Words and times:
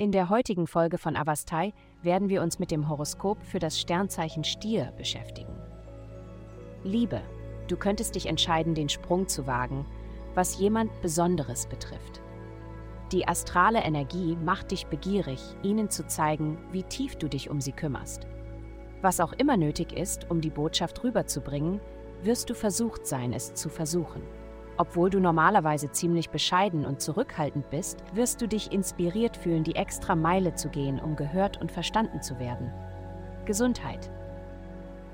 In 0.00 0.12
der 0.12 0.30
heutigen 0.30 0.66
Folge 0.66 0.96
von 0.96 1.14
Avastai 1.14 1.74
werden 2.02 2.30
wir 2.30 2.42
uns 2.42 2.58
mit 2.58 2.70
dem 2.70 2.88
Horoskop 2.88 3.44
für 3.44 3.58
das 3.58 3.78
Sternzeichen 3.78 4.44
Stier 4.44 4.92
beschäftigen. 4.96 5.54
Liebe, 6.84 7.20
du 7.68 7.76
könntest 7.76 8.14
dich 8.14 8.24
entscheiden, 8.24 8.74
den 8.74 8.88
Sprung 8.88 9.28
zu 9.28 9.46
wagen, 9.46 9.84
was 10.34 10.58
jemand 10.58 10.90
Besonderes 11.02 11.66
betrifft. 11.66 12.22
Die 13.12 13.28
astrale 13.28 13.80
Energie 13.80 14.36
macht 14.42 14.70
dich 14.70 14.86
begierig, 14.86 15.40
ihnen 15.62 15.90
zu 15.90 16.06
zeigen, 16.06 16.56
wie 16.72 16.84
tief 16.84 17.16
du 17.16 17.28
dich 17.28 17.50
um 17.50 17.60
sie 17.60 17.72
kümmerst. 17.72 18.26
Was 19.02 19.20
auch 19.20 19.34
immer 19.34 19.56
nötig 19.56 19.92
ist, 19.92 20.30
um 20.30 20.40
die 20.40 20.50
Botschaft 20.50 21.04
rüberzubringen, 21.04 21.78
wirst 22.22 22.48
du 22.48 22.54
versucht 22.54 23.06
sein, 23.06 23.32
es 23.32 23.54
zu 23.54 23.68
versuchen. 23.68 24.22
Obwohl 24.80 25.10
du 25.10 25.20
normalerweise 25.20 25.92
ziemlich 25.92 26.30
bescheiden 26.30 26.86
und 26.86 27.02
zurückhaltend 27.02 27.68
bist, 27.68 28.02
wirst 28.14 28.40
du 28.40 28.48
dich 28.48 28.72
inspiriert 28.72 29.36
fühlen, 29.36 29.62
die 29.62 29.76
extra 29.76 30.16
Meile 30.16 30.54
zu 30.54 30.70
gehen, 30.70 30.98
um 30.98 31.16
gehört 31.16 31.60
und 31.60 31.70
verstanden 31.70 32.22
zu 32.22 32.38
werden. 32.38 32.72
Gesundheit. 33.44 34.10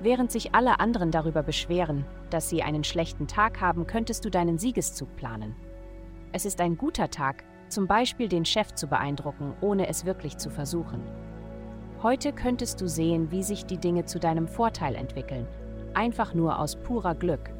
Während 0.00 0.32
sich 0.32 0.54
alle 0.54 0.80
anderen 0.80 1.10
darüber 1.10 1.42
beschweren, 1.42 2.06
dass 2.30 2.48
sie 2.48 2.62
einen 2.62 2.84
schlechten 2.84 3.26
Tag 3.26 3.60
haben, 3.60 3.86
könntest 3.86 4.24
du 4.24 4.30
deinen 4.30 4.56
Siegeszug 4.56 5.14
planen. 5.16 5.54
Es 6.32 6.46
ist 6.46 6.62
ein 6.62 6.78
guter 6.78 7.10
Tag, 7.10 7.44
zum 7.68 7.86
Beispiel 7.86 8.28
den 8.30 8.46
Chef 8.46 8.72
zu 8.72 8.86
beeindrucken, 8.86 9.52
ohne 9.60 9.88
es 9.88 10.06
wirklich 10.06 10.38
zu 10.38 10.48
versuchen. 10.48 11.02
Heute 12.02 12.32
könntest 12.32 12.80
du 12.80 12.88
sehen, 12.88 13.30
wie 13.30 13.42
sich 13.42 13.66
die 13.66 13.76
Dinge 13.76 14.06
zu 14.06 14.20
deinem 14.20 14.48
Vorteil 14.48 14.94
entwickeln, 14.94 15.46
einfach 15.92 16.32
nur 16.32 16.58
aus 16.58 16.76
purer 16.76 17.14
Glück. 17.14 17.50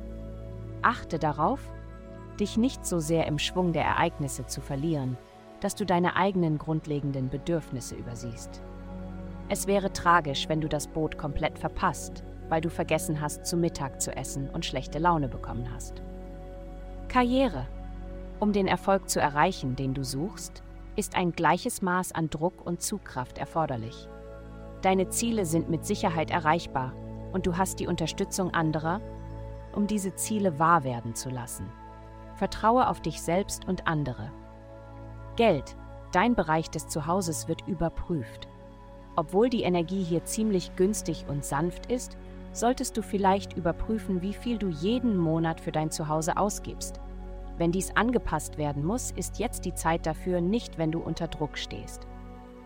Achte 0.81 1.19
darauf, 1.19 1.61
dich 2.41 2.57
nicht 2.57 2.85
so 2.87 2.99
sehr 2.99 3.27
im 3.27 3.39
Schwung 3.39 3.73
der 3.73 3.85
Ereignisse 3.85 4.47
zu 4.47 4.61
verlieren, 4.61 5.17
dass 5.61 5.75
du 5.75 5.85
deine 5.85 6.17
eigenen 6.17 6.59
grundlegenden 6.59 7.29
Bedürfnisse 7.29 7.95
übersiehst. 7.95 8.63
Es 9.49 9.67
wäre 9.67 9.93
tragisch, 9.93 10.49
wenn 10.49 10.61
du 10.61 10.69
das 10.69 10.87
Boot 10.87 11.19
komplett 11.19 11.59
verpasst, 11.59 12.25
weil 12.49 12.61
du 12.61 12.71
vergessen 12.71 13.21
hast, 13.21 13.47
zu 13.47 13.57
Mittag 13.57 14.01
zu 14.01 14.17
essen 14.17 14.49
und 14.51 14.65
schlechte 14.65 14.99
Laune 14.99 15.29
bekommen 15.29 15.69
hast. 15.73 16.03
Karriere. 17.09 17.67
Um 18.39 18.53
den 18.53 18.67
Erfolg 18.67 19.11
zu 19.11 19.21
erreichen, 19.21 19.77
den 19.77 19.93
du 19.93 20.03
suchst, 20.03 20.63
ist 20.97 21.15
ein 21.15 21.33
gleiches 21.33 21.83
Maß 21.83 22.13
an 22.13 22.31
Druck 22.31 22.65
und 22.65 22.81
Zugkraft 22.81 23.39
erforderlich. 23.39 24.09
Deine 24.83 25.09
Ziele 25.09 25.45
sind 25.45 25.69
mit 25.69 25.85
Sicherheit 25.85 26.31
erreichbar 26.31 26.93
und 27.33 27.47
du 27.47 27.57
hast 27.57 27.81
die 27.81 27.87
Unterstützung 27.87 28.55
anderer, 28.55 29.01
um 29.75 29.87
diese 29.87 30.15
Ziele 30.15 30.59
wahr 30.59 30.85
werden 30.85 31.15
zu 31.15 31.29
lassen. 31.29 31.67
Vertraue 32.41 32.89
auf 32.89 33.03
dich 33.03 33.21
selbst 33.21 33.69
und 33.69 33.87
andere. 33.87 34.33
Geld, 35.37 35.77
dein 36.11 36.35
Bereich 36.35 36.71
des 36.71 36.89
Zuhauses 36.89 37.49
wird 37.49 37.69
überprüft. 37.69 38.49
Obwohl 39.15 39.51
die 39.51 39.61
Energie 39.61 40.03
hier 40.03 40.25
ziemlich 40.25 40.75
günstig 40.75 41.27
und 41.29 41.45
sanft 41.45 41.93
ist, 41.93 42.17
solltest 42.55 42.97
du 42.97 43.03
vielleicht 43.03 43.59
überprüfen, 43.59 44.23
wie 44.23 44.33
viel 44.33 44.57
du 44.57 44.69
jeden 44.69 45.19
Monat 45.19 45.61
für 45.61 45.71
dein 45.71 45.91
Zuhause 45.91 46.39
ausgibst. 46.39 46.99
Wenn 47.59 47.73
dies 47.73 47.95
angepasst 47.95 48.57
werden 48.57 48.87
muss, 48.87 49.11
ist 49.11 49.39
jetzt 49.39 49.67
die 49.67 49.75
Zeit 49.75 50.07
dafür, 50.07 50.41
nicht 50.41 50.79
wenn 50.79 50.93
du 50.93 51.01
unter 51.01 51.29
Druck 51.29 51.59
stehst. 51.59 52.07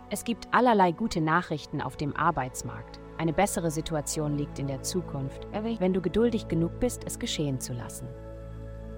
Es 0.08 0.22
gibt 0.22 0.47
allerlei 0.52 0.92
gute 0.92 1.20
Nachrichten 1.20 1.80
auf 1.80 1.97
dem 1.97 2.14
Arbeitsmarkt. 2.14 3.00
Eine 3.19 3.33
bessere 3.33 3.72
Situation 3.72 4.39
liegt 4.39 4.61
in 4.61 4.69
der 4.69 4.84
Zukunft, 4.84 5.48
wenn 5.52 5.92
du 5.92 6.00
geduldig 6.00 6.47
genug 6.47 6.78
bist, 6.78 7.02
es 7.05 7.19
geschehen 7.19 7.58
zu 7.58 7.72
lassen. 7.72 8.06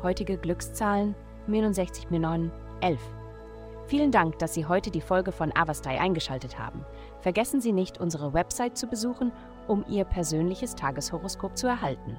Heutige 0.06 0.38
Glückszahlen 0.38 1.16
69 1.48 2.10
9 2.10 2.52
11. 2.80 3.00
Vielen 3.88 4.12
Dank, 4.12 4.38
dass 4.38 4.54
Sie 4.54 4.64
heute 4.64 4.92
die 4.92 5.00
Folge 5.00 5.32
von 5.32 5.50
Avastai 5.52 6.00
eingeschaltet 6.00 6.60
haben. 6.60 6.86
Vergessen 7.22 7.60
Sie 7.60 7.72
nicht, 7.72 7.98
unsere 7.98 8.32
Website 8.32 8.78
zu 8.78 8.86
besuchen, 8.86 9.32
um 9.66 9.84
Ihr 9.88 10.04
persönliches 10.04 10.76
Tageshoroskop 10.76 11.58
zu 11.58 11.66
erhalten. 11.66 12.16